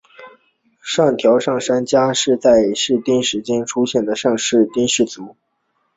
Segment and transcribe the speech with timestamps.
[0.81, 5.35] 上条上杉家是在室町时代出现的上杉氏支族。